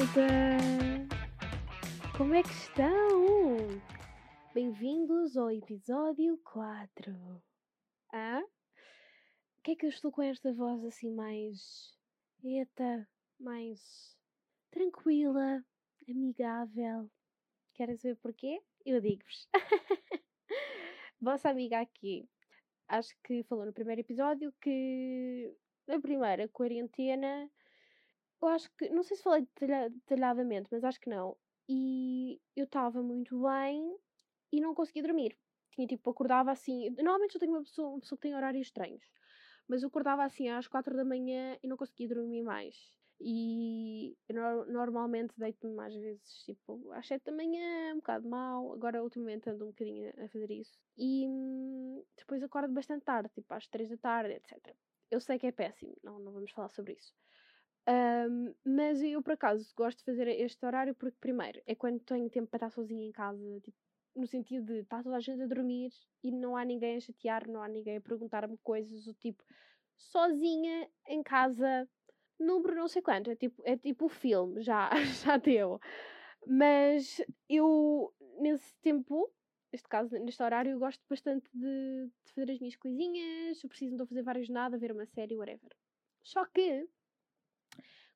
[0.00, 0.28] malta!
[2.16, 3.68] Como é que estão?
[4.54, 7.42] Bem-vindos ao episódio 4.
[8.12, 8.42] Ah?
[8.42, 11.94] O que é que eu estou com esta voz assim mais.
[12.42, 13.06] Eita,
[13.38, 14.16] mais.
[14.70, 15.62] tranquila,
[16.08, 17.10] amigável?
[17.74, 18.62] Querem saber porquê?
[18.86, 19.48] Eu digo-vos.
[21.20, 22.26] Vossa amiga aqui.
[22.88, 25.54] Acho que falou no primeiro episódio que
[25.86, 27.50] na primeira quarentena
[28.42, 31.36] eu acho que, não sei se falei detalhadamente, mas acho que não.
[31.68, 33.96] E eu estava muito bem
[34.52, 35.38] e não conseguia dormir.
[35.72, 36.90] Tinha tipo, acordava assim.
[36.90, 39.04] Normalmente eu tenho uma pessoa, uma pessoa que tem horários estranhos,
[39.68, 42.76] mas eu acordava assim às quatro da manhã e não conseguia dormir mais.
[43.20, 48.72] E eu normalmente deito-me mais vezes tipo às sete da manhã, um bocado mal.
[48.72, 50.78] Agora, ultimamente, ando um bocadinho a fazer isso.
[50.96, 54.74] E hum, depois acordo bastante tarde, tipo às três da tarde, etc.
[55.10, 57.12] Eu sei que é péssimo, não, não vamos falar sobre isso.
[57.88, 62.28] Um, mas eu, por acaso, gosto de fazer este horário porque, primeiro, é quando tenho
[62.30, 63.76] tempo para estar sozinha em casa, tipo,
[64.14, 65.90] no sentido de estar toda a gente a dormir
[66.22, 69.42] e não há ninguém a chatear, não há ninguém a perguntar-me coisas, o tipo,
[69.96, 71.88] sozinha em casa,
[72.38, 74.90] número não sei quanto, é tipo, é tipo o filme, já,
[75.24, 75.80] já deu.
[76.46, 79.30] Mas eu, nesse tempo,
[79.72, 83.96] neste caso, neste horário, eu gosto bastante de, de fazer as minhas coisinhas, eu preciso
[83.96, 85.70] de fazer vários nada, ver uma série, whatever.
[86.22, 86.88] Só que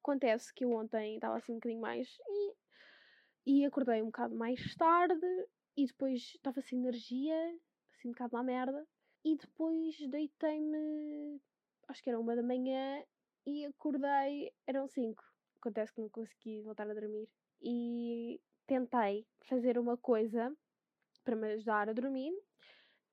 [0.05, 2.55] Acontece que eu ontem estava assim um bocadinho mais e,
[3.47, 5.27] e acordei um bocado mais tarde
[5.75, 7.35] e depois estava sem energia,
[7.91, 8.87] assim um bocado lá merda.
[9.25, 11.41] E depois deitei-me,
[11.89, 13.03] acho que era uma da manhã
[13.47, 15.25] e acordei, eram cinco.
[15.57, 17.27] Acontece que não consegui voltar a dormir.
[17.63, 20.55] E tentei fazer uma coisa
[21.25, 22.31] para me ajudar a dormir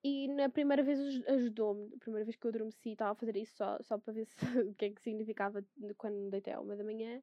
[0.03, 1.93] e na primeira vez ajudou-me.
[1.95, 4.25] A primeira vez que eu adormeci, estava a fazer isso só, só para ver
[4.59, 5.63] se, o que é que significava
[5.97, 7.21] quando deitei à uma da manhã.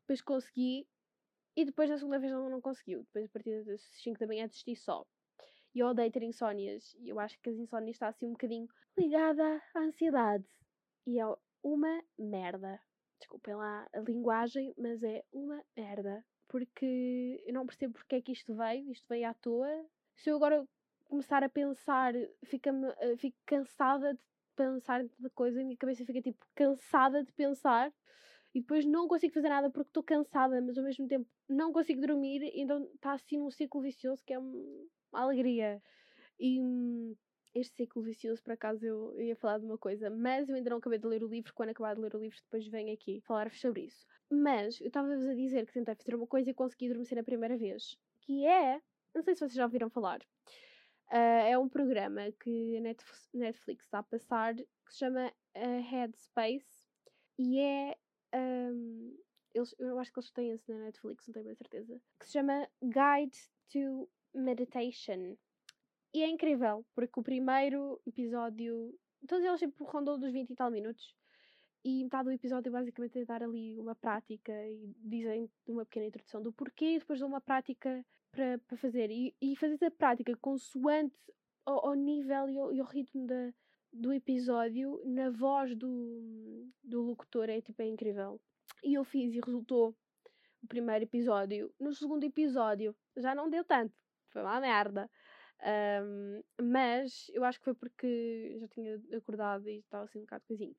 [0.00, 0.86] Depois consegui.
[1.54, 3.00] E depois na segunda vez não, não conseguiu.
[3.04, 5.06] Depois a partir das 5 da manhã desisti só.
[5.74, 6.94] E eu odeio ter insónias.
[6.98, 10.44] E eu acho que as insónias está assim um bocadinho ligada à ansiedade.
[11.06, 11.24] E é
[11.62, 12.80] uma merda.
[13.18, 16.24] Desculpem lá a linguagem, mas é uma merda.
[16.48, 18.90] Porque eu não percebo porque é que isto veio.
[18.90, 19.86] Isto veio à toa.
[20.14, 20.66] Se eu agora
[21.08, 22.12] começar a pensar,
[22.44, 24.20] fica uh, fico cansada de
[24.56, 27.92] pensar de coisa, a minha cabeça fica tipo cansada de pensar
[28.54, 32.00] e depois não consigo fazer nada porque estou cansada, mas ao mesmo tempo não consigo
[32.00, 35.82] dormir, então está assim num ciclo vicioso que é uma alegria.
[36.38, 37.14] E hum,
[37.54, 40.78] este ciclo vicioso, por acaso, eu ia falar de uma coisa, mas eu ainda não
[40.78, 41.52] acabei de ler o livro.
[41.54, 44.06] Quando acabar de ler o livro, depois venho aqui falar-vos sobre isso.
[44.30, 47.56] Mas eu estava-vos a dizer que tentei fazer uma coisa e consegui adormecer a primeira
[47.56, 48.80] vez, que é,
[49.14, 50.20] não sei se vocês já ouviram falar,
[51.10, 52.80] Uh, é um programa que a
[53.32, 56.84] Netflix está a passar que se chama uh, Headspace
[57.38, 57.96] e é.
[58.34, 59.16] Um,
[59.54, 61.98] eles, eu acho que eles têm esse na Netflix, não tenho bem certeza.
[62.20, 63.38] Que se chama Guide
[63.70, 65.36] to Meditation.
[66.12, 68.94] E é incrível, porque o primeiro episódio.
[69.26, 71.14] Todos eles tipo, rondam dos 20 e tal minutos.
[71.88, 76.42] E metade do episódio basicamente é dar ali uma prática e dizem uma pequena introdução
[76.42, 79.08] do porquê, e depois dão uma prática para, fazer.
[79.08, 81.16] E, e fazer a prática consoante
[81.64, 83.54] ao, ao nível e ao, e ao ritmo da,
[83.92, 88.40] do episódio, na voz do, do locutor, é tipo é incrível.
[88.82, 89.96] E eu fiz e resultou
[90.64, 91.72] o primeiro episódio.
[91.78, 93.94] No segundo episódio já não deu tanto,
[94.32, 95.08] foi uma merda.
[96.02, 100.44] Um, mas eu acho que foi porque já tinha acordado e estava assim um bocado
[100.48, 100.74] coisinho.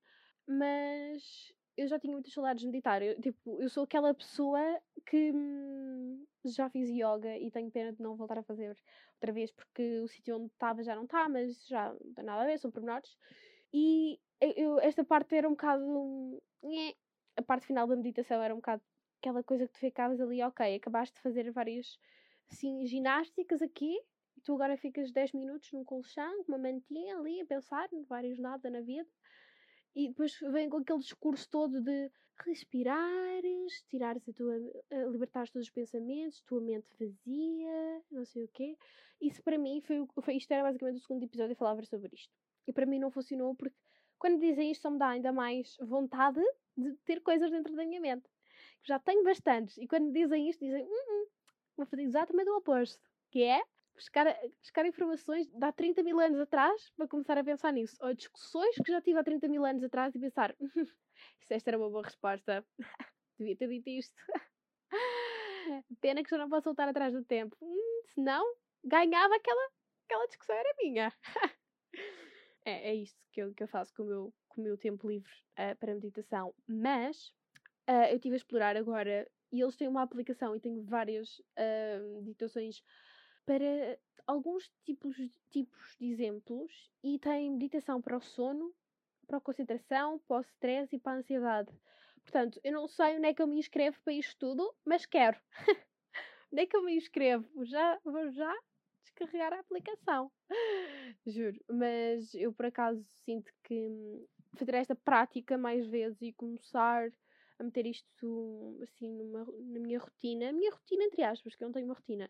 [0.47, 3.01] Mas eu já tinha muitas saudades de meditar.
[3.01, 4.59] Eu, tipo, eu sou aquela pessoa
[5.05, 8.75] que hum, já fiz yoga e tenho pena de não voltar a fazer
[9.13, 12.43] outra vez porque o sítio onde estava já não está, mas já não tem nada
[12.43, 13.17] a ver, são pormenores.
[13.73, 16.41] E eu, esta parte era um bocado.
[17.35, 18.81] A parte final da meditação era um bocado
[19.19, 21.99] aquela coisa que tu ficavas ali, ok, acabaste de fazer várias
[22.51, 23.99] assim, ginásticas aqui
[24.35, 28.39] e tu agora ficas 10 minutos num colchão, com uma mantinha ali a pensar, vários
[28.39, 29.09] nada na vida
[29.97, 32.11] e depois vem com aquele discurso todo de
[32.45, 34.53] respirares, tirares a tua,
[34.91, 38.77] a libertares todos os pensamentos, tua mente vazia, não sei o quê.
[39.19, 42.31] Isso para mim foi, foi isto era basicamente o segundo episódio e falava sobre isto.
[42.67, 43.75] E para mim não funcionou porque
[44.19, 46.41] quando dizem isto só me dá ainda mais vontade
[46.77, 48.29] de ter coisas dentro da minha mente.
[48.83, 49.79] Já tenho bastantes.
[49.79, 51.25] E quando dizem isto, dizem, hum, hum,
[51.75, 53.01] vou fazer exatamente o oposto.
[53.31, 53.63] Que é
[53.97, 54.25] buscar,
[54.61, 57.97] buscar informações de há 30 mil anos atrás para começar a pensar nisso.
[57.99, 60.55] Ou discussões que já tive há 30 mil anos atrás e pensar,
[61.41, 62.65] se esta era uma boa resposta,
[63.37, 64.15] devia ter dito isto.
[65.99, 67.57] Pena que já não posso voltar atrás do tempo.
[67.61, 68.45] Hum, senão,
[68.83, 69.69] ganhava aquela,
[70.05, 71.13] aquela discussão, era minha.
[72.63, 75.09] é, é isto que eu, que eu faço com o meu, com o meu tempo
[75.09, 76.53] livre uh, para meditação.
[76.67, 77.33] Mas
[77.89, 82.21] uh, eu estive a explorar agora e eles têm uma aplicação e tenho várias uh,
[82.23, 82.83] ditações
[83.47, 83.97] para
[84.27, 85.15] alguns tipos,
[85.49, 88.75] tipos de exemplos e tem meditação para o sono,
[89.25, 91.71] para a concentração, para o stress e para a ansiedade.
[92.23, 95.39] Portanto, eu não sei onde é que eu me inscrevo para isto tudo, mas quero.
[96.51, 97.65] onde é que eu me inscrevo?
[97.65, 98.53] Já, vou já
[99.01, 100.29] descarregar a aplicação.
[101.25, 101.57] Juro.
[101.69, 104.27] Mas eu por acaso sinto que hum,
[104.57, 107.09] fazer esta prática mais vezes e começar
[107.59, 111.67] a meter isto assim numa, na minha rotina, a minha rotina entre aspas, que eu
[111.67, 112.29] não tenho uma rotina,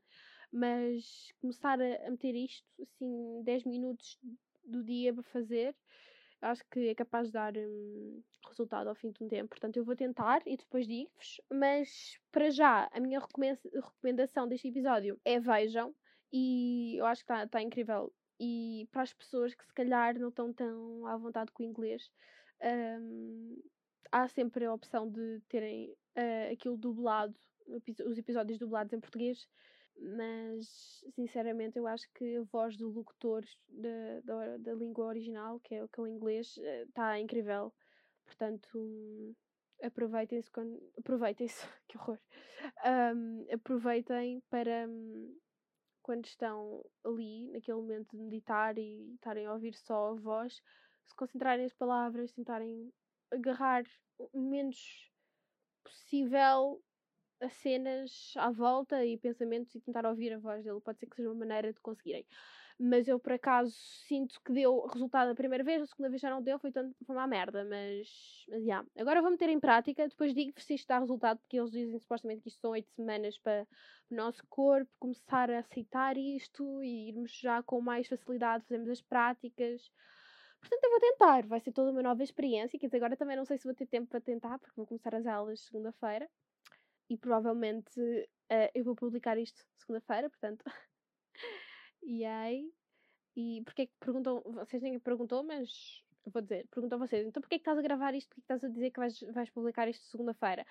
[0.52, 4.20] mas começar a, a meter isto assim 10 minutos
[4.66, 5.76] do dia para fazer,
[6.42, 9.50] acho que é capaz de dar um, resultado ao fim de um tempo.
[9.50, 11.42] Portanto, eu vou tentar e depois digo-vos.
[11.52, 15.94] Mas para já, a minha recomendação deste episódio é vejam.
[16.32, 18.12] E eu acho que está tá incrível.
[18.40, 22.12] E para as pessoas que se calhar não estão tão à vontade com o inglês,
[23.02, 23.62] um,
[24.12, 27.36] há sempre a opção de terem uh, aquilo dublado,
[28.06, 29.48] os episódios dublados em português,
[30.00, 35.76] mas sinceramente eu acho que a voz do locutor da, da, da língua original, que
[35.76, 36.58] é, que é o inglês,
[36.88, 37.74] está uh, incrível.
[38.26, 39.36] Portanto,
[39.82, 40.50] aproveitem-se.
[40.98, 42.20] Aproveitem-se, que horror!
[42.86, 44.88] Um, aproveitem para.
[44.88, 45.38] Um,
[46.02, 50.62] quando estão ali, naquele momento de meditar e estarem a ouvir só a voz,
[51.06, 52.94] se concentrarem nas palavras, tentarem
[53.30, 53.84] agarrar
[54.18, 55.12] o menos
[55.84, 56.82] possível
[57.50, 60.82] cenas à volta e pensamentos e tentar ouvir a voz dele.
[60.82, 62.26] Pode ser que seja uma maneira de conseguirem.
[62.80, 63.76] Mas eu, por acaso,
[64.08, 66.96] sinto que deu resultado a primeira vez, a segunda vez já não deu, foi, tanto,
[67.06, 67.66] foi uma merda.
[67.66, 68.88] Mas, mas yeah.
[68.96, 72.42] agora vou meter em prática, depois digo-vos se isto dá resultado, porque eles dizem supostamente
[72.42, 73.68] que isto são oito semanas para
[74.12, 79.02] o nosso corpo começar a aceitar isto e irmos já com mais facilidade, fazemos as
[79.02, 79.92] práticas.
[80.60, 82.78] Portanto, eu vou tentar, vai ser toda uma nova experiência.
[82.78, 85.16] Quer dizer, agora também não sei se vou ter tempo para tentar, porque vou começar
[85.16, 86.30] as aulas segunda-feira
[87.10, 90.64] e provavelmente uh, eu vou publicar isto segunda-feira, portanto.
[92.04, 92.72] e aí.
[93.36, 94.42] E porque é que perguntam.
[94.46, 98.14] Vocês ninguém perguntou, mas vou dizer, perguntam vocês, então porquê é que estás a gravar
[98.14, 98.30] isto?
[98.30, 100.66] Porquê é que estás a dizer que vais, vais publicar isto segunda-feira?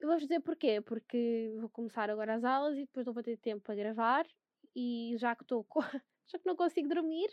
[0.00, 3.36] Eu vou-vos dizer porquê, porque vou começar agora as aulas e depois não vou ter
[3.36, 4.26] tempo para gravar
[4.74, 5.66] e já que estou
[6.26, 7.28] já que não consigo dormir,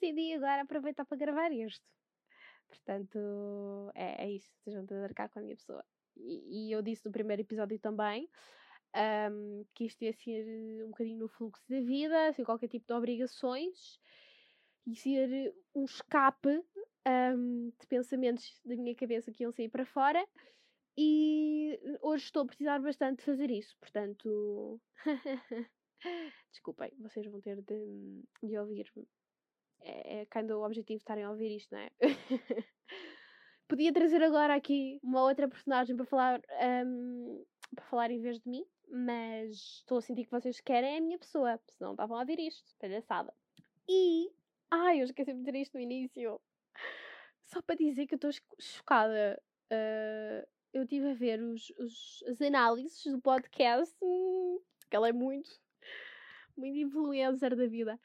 [0.00, 1.84] decidi agora aproveitar para gravar isto.
[2.68, 4.50] Portanto, é, é isso.
[4.60, 5.84] Vocês vão ter de com a minha pessoa.
[6.16, 8.28] E, eu disse no primeiro episódio também
[9.30, 12.92] um, que isto ia ser um bocadinho no fluxo da vida, sem qualquer tipo de
[12.92, 13.98] obrigações,
[14.86, 16.62] e ser um escape
[17.06, 20.26] um, de pensamentos da minha cabeça que iam sair para fora.
[20.98, 24.80] E hoje estou a precisar bastante de fazer isso, portanto.
[26.50, 29.06] Desculpem, vocês vão ter de, de ouvir-me
[29.80, 31.90] é, é kind of o objetivo de estarem a ouvir isto, não é?
[33.68, 36.40] Podia trazer agora aqui uma outra personagem para falar,
[36.86, 41.00] um, para falar em vez de mim, mas estou a sentir que vocês querem a
[41.00, 43.34] minha pessoa, senão estavam a ouvir isto, palhaçada.
[43.88, 44.30] E.
[44.70, 46.40] Ai, eu esqueci de dizer isto no início.
[47.44, 49.40] Só para dizer que eu estou chocada.
[49.72, 54.60] Uh, eu estive a ver os, os, as análises do podcast, hum,
[54.90, 55.50] que ela é muito,
[56.56, 57.98] muito influencer da vida.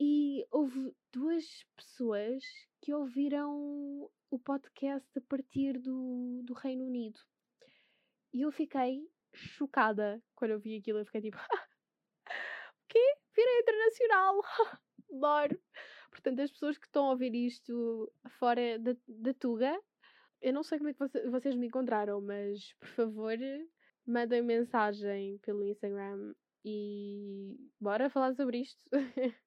[0.00, 2.42] E houve duas pessoas
[2.80, 7.20] que ouviram o podcast a partir do, do Reino Unido.
[8.32, 10.98] E eu fiquei chocada quando eu vi aquilo.
[10.98, 13.16] Eu fiquei tipo: o quê?
[13.34, 14.40] Vira internacional!
[15.12, 15.60] Adoro!
[16.10, 19.78] Portanto, as pessoas que estão a ouvir isto fora da, da Tuga,
[20.40, 23.36] eu não sei como é que vocês me encontraram, mas por favor,
[24.06, 28.80] mandem mensagem pelo Instagram e bora falar sobre isto.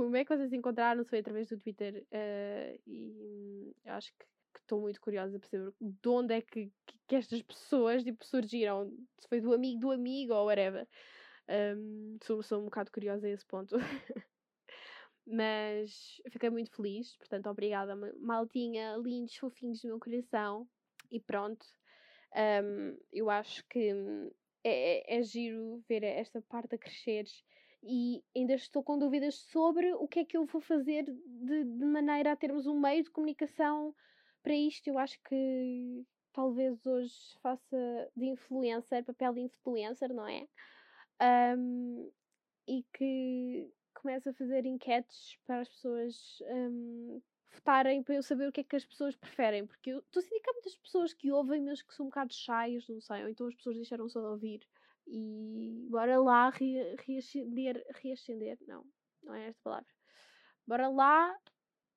[0.00, 1.04] como é que vocês encontraram?
[1.04, 4.24] Se foi através do Twitter uh, e eu acho que
[4.58, 8.90] estou muito curiosa a perceber de onde é que, que, que, estas pessoas tipo, surgiram.
[9.18, 10.88] Se foi do amigo do amigo ou whatever.
[11.76, 13.76] Um, sou, sou um bocado curiosa a esse ponto.
[15.26, 20.66] Mas fiquei muito feliz, portanto, obrigada, maltinha, lindos, fofinhos do meu coração.
[21.10, 21.66] E pronto,
[22.64, 23.90] um, eu acho que
[24.64, 27.26] é, é, é giro ver esta parte a crescer
[27.82, 31.84] e ainda estou com dúvidas sobre o que é que eu vou fazer de, de
[31.84, 33.94] maneira a termos um meio de comunicação
[34.42, 34.86] para isto.
[34.88, 40.46] Eu acho que talvez hoje faça de influencer, papel de influencer, não é?
[41.56, 42.10] Um,
[42.66, 47.20] e que comece a fazer enquetes para as pessoas um,
[47.52, 50.22] votarem para eu saber o que é que as pessoas preferem, porque eu estou a
[50.22, 53.24] sentir que há muitas pessoas que ouvem, mas que são um bocado chaias, não sei,
[53.24, 54.60] ou então as pessoas deixaram só de ouvir.
[55.12, 58.86] E bora lá re, reascender, reascender, não,
[59.24, 59.88] não é esta palavra.
[60.64, 61.36] Bora lá,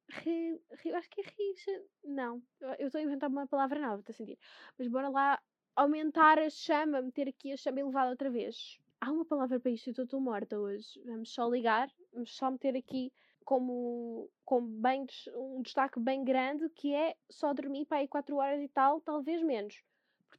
[0.09, 2.41] re, re, acho que é reascender, não,
[2.79, 4.39] eu estou a inventar uma palavra nova, estou a sentir.
[4.79, 5.39] Mas bora lá
[5.75, 8.79] aumentar a chama, meter aqui a chama elevada outra vez.
[8.99, 10.99] Há uma palavra para isto, eu estou morta hoje.
[11.05, 13.13] Vamos só ligar, vamos só meter aqui
[13.45, 15.05] como, como bem,
[15.35, 19.43] um destaque bem grande, que é só dormir para aí 4 horas e tal, talvez
[19.43, 19.83] menos.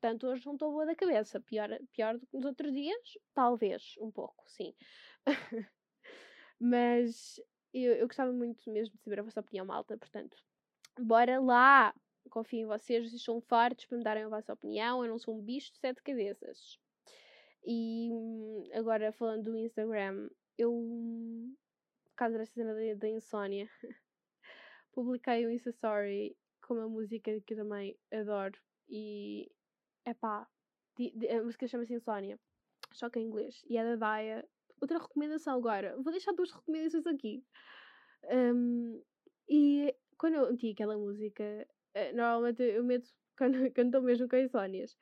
[0.05, 1.41] Portanto, hoje não estou boa da cabeça.
[1.41, 3.19] Pior, pior do que nos outros dias?
[3.33, 4.75] Talvez, um pouco, sim.
[6.61, 7.41] Mas
[7.73, 9.97] eu, eu gostava muito mesmo de saber a vossa opinião, malta.
[9.97, 10.37] Portanto,
[11.01, 11.95] bora lá!
[12.29, 15.03] Confio em vocês, vocês são fortes para me darem a vossa opinião.
[15.03, 16.79] Eu não sou um bicho de sete cabeças.
[17.65, 18.11] E
[18.75, 20.71] agora, falando do Instagram, eu,
[22.11, 23.71] por causa desta cena da, da insónia,
[24.93, 28.61] publiquei um Insta Story com uma música que eu também adoro.
[28.87, 29.51] E,
[30.07, 30.49] epá,
[31.31, 32.39] a música chama-se Insónia,
[32.93, 33.63] só que em inglês.
[33.69, 34.49] E é da Daya.
[34.81, 35.97] Outra recomendação agora.
[36.03, 37.45] Vou deixar duas recomendações aqui.
[38.31, 39.03] Um,
[39.49, 41.45] e quando eu meti aquela música,
[41.95, 44.97] eh, normalmente eu meto quando, estou mesmo com insónias.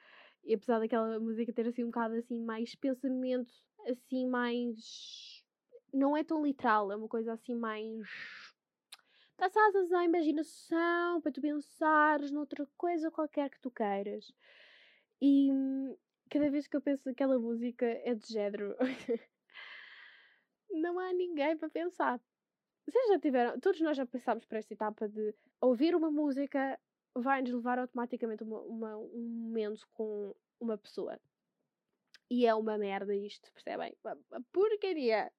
[0.44, 3.52] E apesar daquela música ter assim um bocado assim mais pensamento,
[3.88, 5.44] assim mais.
[5.92, 8.08] Não é tão literal, é uma coisa assim mais.
[9.38, 14.32] Dá-se asas à imaginação para tu pensares noutra coisa qualquer que tu queiras.
[15.24, 15.48] E
[16.28, 18.74] cada vez que eu penso naquela música é de género.
[20.68, 22.20] não há ninguém para pensar.
[22.84, 26.76] Vocês já tiveram, todos nós já passámos por esta etapa de ouvir uma música
[27.14, 31.20] vai-nos levar automaticamente uma, uma, um momento com uma pessoa.
[32.28, 33.94] E é uma merda isto, percebem?
[34.02, 35.30] Uma, uma porcaria.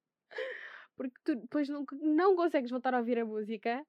[0.95, 3.85] Porque tu depois não, não consegues voltar a ouvir a música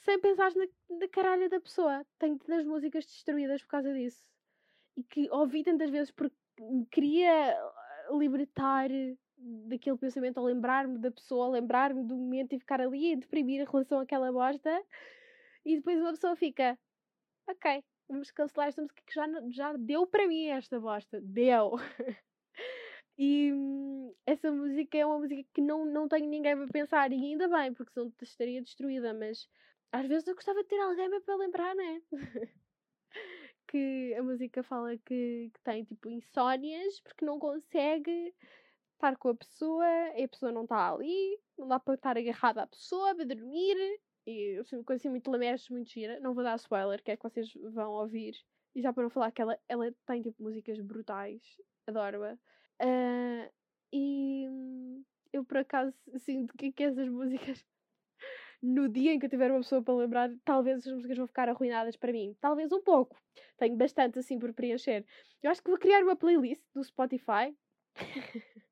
[0.00, 0.66] sem pensar na,
[0.98, 2.04] na caralha da pessoa.
[2.18, 4.22] Tenho tantas músicas destruídas por causa disso.
[5.00, 6.36] E que ouvi tantas vezes porque
[6.90, 7.56] queria
[8.10, 8.90] libertar
[9.38, 13.64] daquele pensamento, ou lembrar-me da pessoa, lembrar-me do momento e ficar ali e deprimir em
[13.64, 14.70] relação àquela bosta.
[15.64, 16.78] E depois uma pessoa fica,
[17.48, 21.18] ok, vamos cancelar esta música que já, já deu para mim esta bosta.
[21.22, 21.72] Deu!
[23.16, 27.14] e hum, essa música é uma música que não, não tenho ninguém para pensar, e
[27.14, 29.48] ainda bem, porque senão estaria destruída, mas
[29.92, 32.02] às vezes eu gostava de ter alguém para lembrar, né?
[33.70, 38.34] que a música fala que, que tem tipo insónias porque não consegue
[38.94, 39.86] estar com a pessoa
[40.16, 43.76] e a pessoa não está ali, não dá para estar agarrada à pessoa para dormir
[44.26, 46.20] e assim, uma coisa assim muito lameche, muito gira.
[46.20, 48.34] Não vou dar spoiler, que é que vocês vão ouvir.
[48.74, 51.42] E já para não falar que ela, ela tem tipo músicas brutais,
[51.86, 52.34] adoro-a.
[52.82, 53.50] Uh,
[53.92, 54.46] e
[55.32, 57.64] eu por acaso sinto que, que essas músicas,
[58.62, 61.48] no dia em que eu tiver uma pessoa para lembrar, talvez essas músicas vão ficar
[61.48, 62.36] arruinadas para mim.
[62.40, 63.16] Talvez um pouco.
[63.56, 65.04] Tenho bastante assim por preencher.
[65.42, 67.56] Eu acho que vou criar uma playlist do Spotify.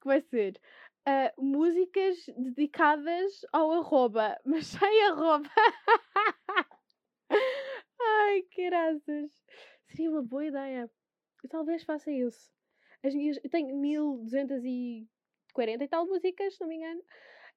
[0.00, 0.60] que vai ser
[1.08, 5.48] uh, músicas dedicadas ao arroba, mas sem arroba.
[8.00, 9.42] Ai, graças.
[9.88, 10.90] Seria uma boa ideia.
[11.42, 12.52] Eu talvez faça isso.
[13.02, 17.02] As minhas, eu tenho 1240 e tal músicas, se não me engano,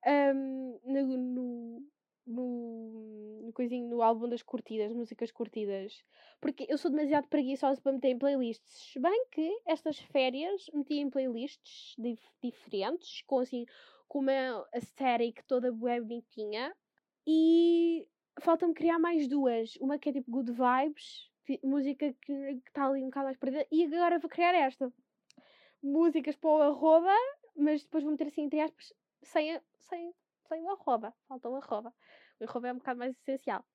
[0.08, 1.88] um, no, no,
[2.26, 6.04] no, no, coisinho, no álbum das curtidas, músicas curtidas.
[6.40, 8.94] Porque eu sou demasiado preguiçosa para meter em playlists.
[9.02, 13.66] Bem que estas férias meti em playlists dif diferentes, com assim,
[14.08, 16.74] com uma aesthetic toda bem bonitinha.
[17.26, 18.08] E
[18.40, 19.76] falta-me criar mais duas.
[19.78, 21.30] Uma que é tipo Good Vibes,
[21.64, 22.34] música que
[22.66, 23.68] está ali um bocado mais perdida.
[23.72, 24.92] E agora vou criar esta.
[25.84, 27.14] Músicas para o arroba,
[27.56, 28.94] mas depois vou meter assim entre aspas,
[29.24, 30.14] sem, sem,
[30.48, 31.14] sem o arroba.
[31.28, 31.94] Falta o arroba.
[32.40, 33.66] O arroba é um bocado mais essencial.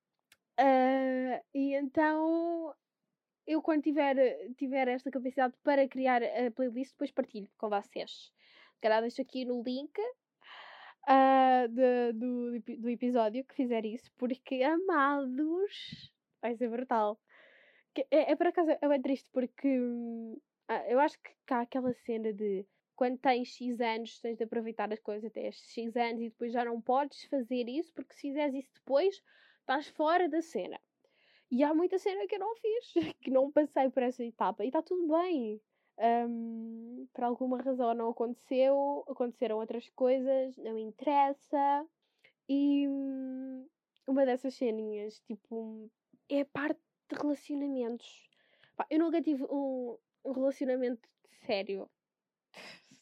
[0.59, 2.75] Uh, e então
[3.45, 4.15] eu quando tiver,
[4.55, 8.31] tiver esta capacidade para criar a playlist, depois partilho com vocês.
[8.81, 9.97] Calhar deixo aqui no link
[11.07, 11.67] uh,
[12.13, 17.19] do, do episódio que fizer isso, porque amados vai ser brutal.
[18.09, 20.41] É, é por acaso é bem triste porque uh,
[20.87, 24.99] eu acho que há aquela cena de quando tens X anos, tens de aproveitar as
[24.99, 28.71] coisas até X anos e depois já não podes fazer isso, porque se fizeres isso
[28.73, 29.21] depois,
[29.61, 30.79] estás fora da cena.
[31.51, 34.63] E há muita cena que eu não fiz, que não passei por essa etapa.
[34.63, 35.61] E está tudo bem.
[35.99, 41.87] Um, por alguma razão não aconteceu, aconteceram outras coisas, não interessa.
[42.49, 43.67] E um,
[44.07, 45.89] uma dessas ceninhas, tipo,
[46.27, 48.29] é parte de relacionamentos.
[48.89, 51.07] Eu nunca tive um, um relacionamento
[51.45, 51.89] sério.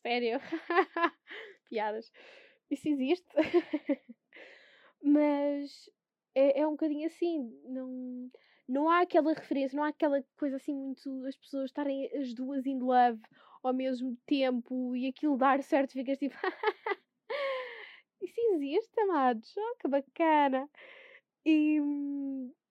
[0.01, 0.39] Sério?
[1.70, 2.12] Piadas.
[2.70, 3.27] Isso existe.
[5.03, 5.89] Mas
[6.36, 8.31] é, é um bocadinho assim, não,
[8.67, 12.65] não há aquela referência, não há aquela coisa assim muito as pessoas estarem as duas
[12.65, 13.22] in love
[13.63, 16.36] ao mesmo tempo e aquilo dar certo, ficas tipo
[18.22, 20.70] isso existe, amados, oh, que bacana.
[21.46, 21.79] E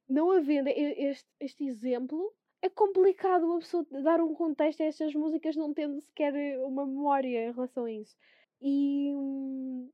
[0.08, 2.32] não havendo este, este exemplo,
[2.62, 7.48] é complicado uma pessoa dar um contexto a estas músicas não tendo sequer uma memória
[7.48, 8.16] em relação a isso.
[8.60, 9.90] E hum,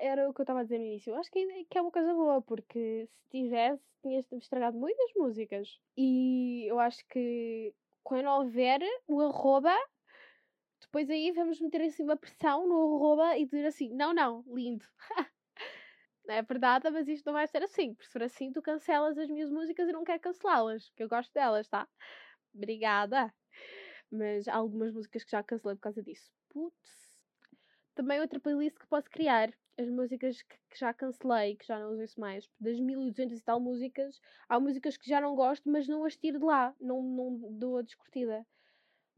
[0.00, 1.10] era o que eu estava a dizer no início.
[1.10, 5.12] Eu acho que, é, que é uma coisa boa, porque se tivesse, tinhas estragado muitas
[5.16, 5.80] músicas.
[5.96, 9.74] E eu acho que quando houver o arroba,
[10.80, 14.84] depois aí vamos meter assim uma pressão no arroba e dizer assim: não, não, lindo.
[16.28, 17.94] é verdade, mas isto não vai ser assim.
[17.94, 21.08] Porque se for assim, tu cancelas as minhas músicas e não quer cancelá-las, que eu
[21.08, 21.88] gosto delas, tá?
[22.54, 23.32] Obrigada.
[24.10, 26.30] Mas há algumas músicas que já cancelei por causa disso.
[26.48, 27.18] Putz.
[27.94, 29.52] Também outra playlist que posso criar.
[29.76, 32.48] As músicas que, que já cancelei, que já não uso isso mais.
[32.60, 36.38] Das 1200 e tal músicas, há músicas que já não gosto, mas não as tiro
[36.38, 36.74] de lá.
[36.80, 38.46] Não, não dou a descurtida.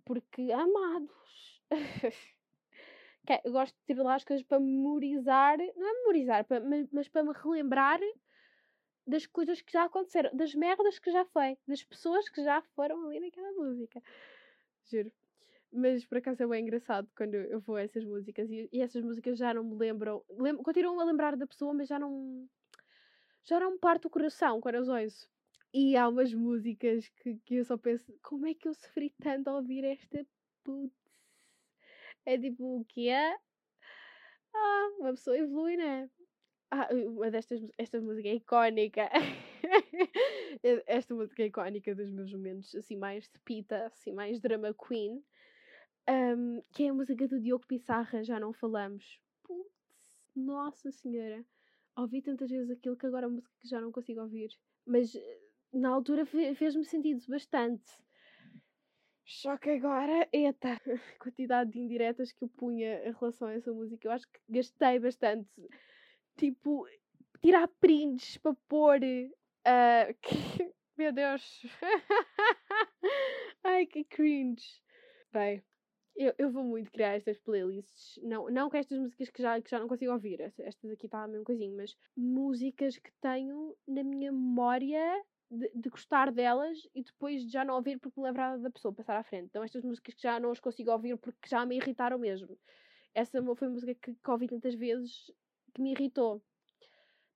[0.04, 1.62] Porque, amados.
[3.44, 5.58] eu gosto de tirar lá as coisas para memorizar.
[5.58, 6.60] Não é memorizar, para,
[6.92, 8.00] mas, para me relembrar
[9.06, 13.06] das coisas que já aconteceram, das merdas que já foi, das pessoas que já foram
[13.06, 14.02] ali naquela música.
[14.90, 15.12] Juro.
[15.72, 19.02] Mas por acaso é bem engraçado quando eu vou a essas músicas e, e essas
[19.02, 20.24] músicas já não me lembram.
[20.30, 22.48] Lem continuam a lembrar da pessoa, mas já não.
[23.44, 25.28] Já não me parte o coração quando as ouço.
[25.72, 29.48] E há umas músicas que, que eu só penso: como é que eu sofri tanto
[29.48, 30.26] a ouvir esta
[30.64, 31.05] putz?
[32.26, 33.36] É tipo, o que é?
[34.52, 36.10] Ah, uma pessoa evolui, né?
[36.70, 37.60] Ah, uma destas.
[37.78, 39.08] Esta música é icónica.
[40.86, 45.22] esta música é icónica dos meus momentos, assim, mais de pita, assim, mais drama queen.
[46.08, 49.20] Um, que é a música do Diogo Pissarra, já não falamos.
[49.44, 49.70] Putz,
[50.34, 51.44] nossa senhora.
[51.96, 54.50] Ouvi tantas vezes aquilo que agora a música que já não consigo ouvir.
[54.84, 55.40] Mas eh,
[55.72, 57.84] na altura fez-me sentido bastante.
[59.26, 63.72] Só que agora, eita, a quantidade de indiretas que eu punha em relação a essa
[63.72, 65.50] música, eu acho que gastei bastante.
[66.36, 66.86] Tipo,
[67.42, 69.00] tirar prints para pôr.
[69.02, 70.72] Uh, que...
[70.96, 71.66] Meu Deus!
[73.64, 74.80] Ai, que cringe!
[75.32, 75.62] Bem,
[76.14, 78.18] eu, eu vou muito criar estas playlists.
[78.22, 80.40] Não, não com estas músicas que já, que já não consigo ouvir.
[80.40, 85.88] Estas aqui está a mesma coisinha, mas músicas que tenho na minha memória de, de,
[85.88, 89.22] gostar delas e depois de já não ouvir porque me lembrava da pessoa passar à
[89.22, 89.46] frente.
[89.46, 92.58] Então estas músicas que já não as consigo ouvir porque já me irritaram mesmo.
[93.14, 95.30] Essa foi uma música que, que ouvi tantas vezes
[95.74, 96.42] que me irritou.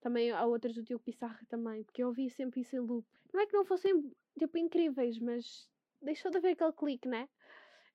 [0.00, 3.06] Também há outras do Diogo Pissarra também, porque eu ouvi sempre isso em loop.
[3.32, 5.68] Não é que não fossem tipo incríveis, mas
[6.00, 7.28] deixou de haver aquele clique, né?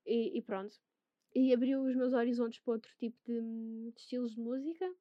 [0.05, 0.75] E, e, pronto.
[1.33, 3.41] E abriu os meus horizontes para outro tipo de,
[3.91, 4.91] de estilos de música.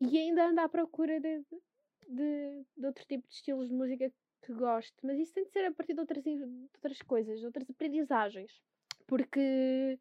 [0.00, 1.44] E ainda ando à procura de,
[2.08, 4.94] de, de, outro tipo de estilos de música que gosto.
[5.02, 8.60] Mas isso tem de ser a partir de outras, de outras coisas, de outras aprendizagens.
[9.06, 9.98] Porque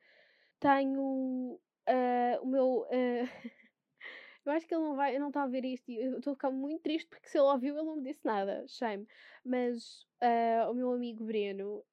[0.59, 2.87] tenho uh, o meu.
[2.89, 3.27] Uh,
[4.45, 6.35] eu acho que ele não vai, não está a ver isto e eu estou a
[6.35, 9.07] ficar muito triste porque se ele ouviu ele não me disse nada, shame.
[9.43, 11.83] Mas uh, o meu amigo Breno,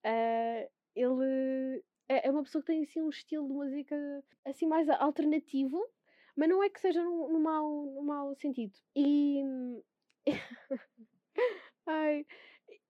[0.94, 5.80] ele é, é uma pessoa que tem assim um estilo de música assim mais alternativo,
[6.36, 8.78] mas não é que seja no, no, mau, no mau sentido.
[8.94, 9.42] E.
[11.86, 12.26] Ai,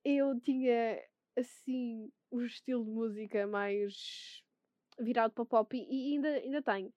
[0.04, 1.02] eu tinha
[1.36, 4.42] assim um estilo de música mais
[4.98, 6.92] virado para pop e ainda, ainda tenho.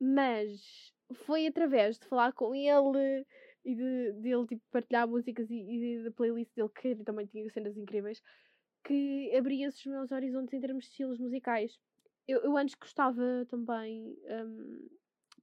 [0.00, 3.26] Mas foi através de falar com ele
[3.64, 5.54] e de, de ele tipo, partilhar músicas e,
[6.00, 8.20] e da playlist dele, que também tinha cenas incríveis,
[8.84, 11.78] que abria esses meus horizontes em termos de estilos musicais.
[12.26, 14.88] Eu, eu antes gostava também um,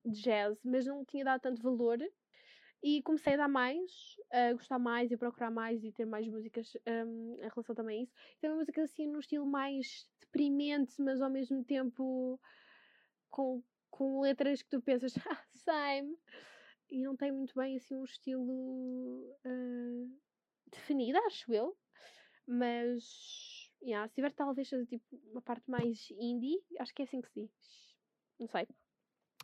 [0.06, 2.00] de jazz, mas não tinha dado tanto valor.
[2.84, 6.74] E comecei a dar mais, a gostar mais e procurar mais e ter mais músicas
[6.88, 8.14] um, em relação também a isso.
[8.42, 12.40] Também músicas assim num estilo mais deprimente, mas ao mesmo tempo
[13.30, 16.18] com, com letras que tu pensas, ah, same.
[16.90, 20.20] E não tem muito bem assim um estilo uh,
[20.72, 21.78] definido, acho eu.
[22.48, 27.30] Mas, yeah, se tiver talvez tipo uma parte mais indie, acho que é assim que
[27.30, 27.52] se diz.
[28.40, 28.68] Não sei.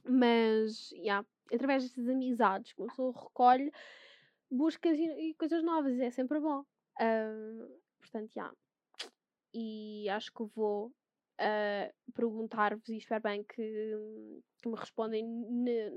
[0.04, 3.72] Mas, yeah, através destas amizades que uma pessoa recolhe,
[4.50, 6.62] buscas e, e coisas novas, e é sempre bom.
[7.00, 8.56] Uh, portanto, yeah.
[9.54, 13.94] E acho que vou uh, perguntar-vos e espero bem que,
[14.62, 15.24] que me respondem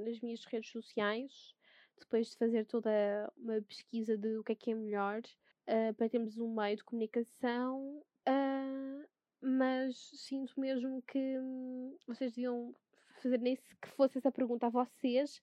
[0.05, 1.55] nas minhas redes sociais
[1.99, 2.91] depois de fazer toda
[3.37, 6.85] uma pesquisa de o que é que é melhor uh, para termos um meio de
[6.85, 9.09] comunicação, uh,
[9.41, 12.75] mas sinto mesmo que hum, vocês deviam
[13.23, 15.41] fazer nem que fosse essa pergunta a vocês.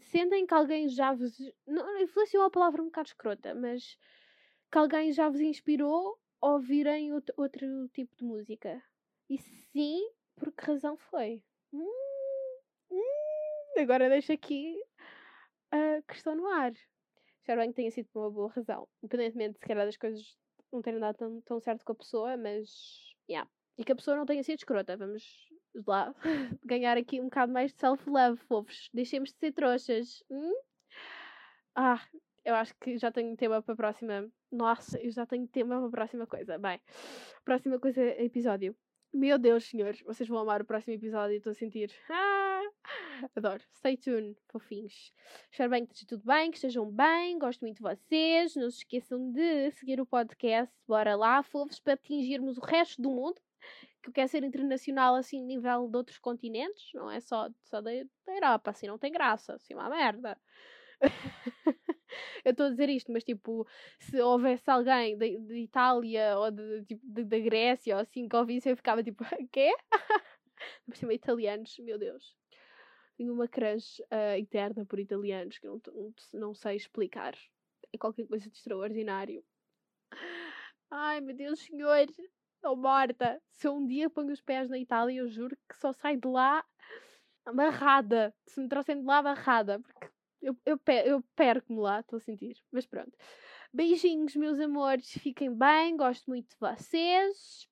[0.00, 1.38] Sentem que alguém já vos.
[2.00, 3.96] Influenciou a palavra um bocado escrota, mas
[4.70, 8.82] que alguém já vos inspirou a ouvirem outro, outro tipo de música.
[9.30, 10.00] E sim,
[10.36, 11.42] por que razão foi?
[11.72, 11.88] Hum,
[12.90, 14.76] hum, agora deixo aqui
[15.70, 16.72] a questão no ar.
[17.38, 18.88] Espero bem que tenha sido por uma boa razão.
[19.02, 20.36] Independentemente, se calhar, das coisas
[20.72, 23.14] não terem dado tão, tão certo com a pessoa, mas.
[23.28, 23.48] Yeah.
[23.76, 24.96] E que a pessoa não tenha sido escrota.
[24.96, 25.22] Vamos
[25.86, 26.14] lá
[26.64, 28.88] ganhar aqui um bocado mais de self-love, fofos.
[28.92, 30.22] Deixemos de ser trouxas.
[30.30, 30.54] Hum?
[31.74, 32.00] Ah,
[32.44, 34.30] eu acho que já tenho tema para a próxima.
[34.50, 36.58] Nossa, eu já tenho tema para a próxima coisa.
[36.58, 36.80] Bem,
[37.44, 38.76] próxima coisa, episódio.
[39.12, 41.36] Meu Deus, senhores, vocês vão amar o próximo episódio.
[41.36, 41.90] Estou a sentir.
[43.16, 43.62] Ah, adoro.
[43.76, 45.12] Stay tuned, fofinhos.
[45.48, 47.38] Espero bem que esteja tudo bem, que estejam bem.
[47.38, 48.56] Gosto muito de vocês.
[48.56, 50.74] Não se esqueçam de seguir o podcast.
[50.86, 53.40] Bora lá, fofos, para atingirmos o resto do mundo
[54.04, 57.90] que quer ser internacional assim, nível de outros continentes, não é só, só da,
[58.26, 60.38] da Europa, assim, não tem graça, assim, uma merda.
[62.44, 63.66] eu estou a dizer isto, mas tipo,
[63.98, 68.68] se houvesse alguém de, de Itália ou de, tipo, da Grécia ou assim que ouvisse,
[68.68, 69.72] eu ficava tipo, quê?
[70.86, 72.36] Por cima, italianos, meu Deus.
[73.16, 77.34] Tenho uma crush uh, eterna por italianos que não, não, não sei explicar.
[77.92, 79.44] É qualquer coisa de extraordinário.
[80.90, 82.06] Ai, meu Deus, senhor.
[82.64, 83.42] Estou morta.
[83.50, 86.26] Se eu um dia ponho os pés na Itália, eu juro que só saio de
[86.26, 86.64] lá
[87.44, 88.34] amarrada.
[88.46, 89.80] Se me trouxem de lá amarrada.
[89.80, 90.08] Porque
[90.40, 92.56] eu, eu, eu perco-me lá, estou a sentir.
[92.72, 93.12] Mas pronto.
[93.70, 95.10] Beijinhos, meus amores.
[95.18, 95.94] Fiquem bem.
[95.94, 97.68] Gosto muito de vocês.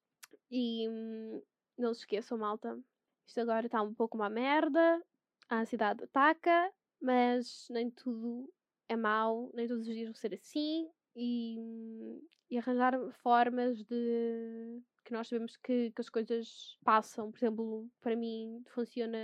[0.51, 1.43] E hum,
[1.79, 2.79] não se esqueçam, malta.
[3.27, 5.03] Isto agora está um pouco uma merda.
[5.49, 6.71] A ansiedade ataca.
[7.01, 8.47] Mas nem tudo
[8.91, 9.51] é mau.
[9.55, 10.87] Nem todos os dias vão ser assim.
[11.15, 12.21] E, hum,
[12.51, 17.31] e arranjar formas de que nós sabemos que, que as coisas passam.
[17.31, 19.19] Por exemplo, para mim funciona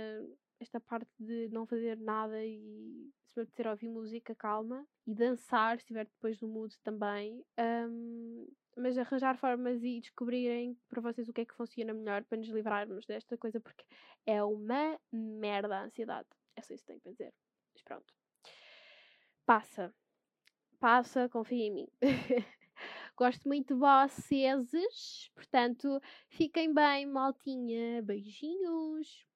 [0.59, 5.77] esta parte de não fazer nada e se me apetecer ouvir música calma e dançar,
[5.77, 7.43] se estiver depois do mood também.
[7.57, 12.37] Um, mas arranjar formas e descobrirem para vocês o que é que funciona melhor para
[12.37, 13.85] nos livrarmos desta coisa, porque
[14.25, 16.27] é uma merda a ansiedade.
[16.55, 17.33] É só isso que tenho para dizer.
[17.73, 18.13] Mas pronto.
[19.45, 19.93] Passa.
[20.79, 21.87] Passa, confia em mim.
[23.17, 28.01] Gosto muito de vocês, portanto, fiquem bem, maltinha.
[28.01, 29.28] Beijinhos.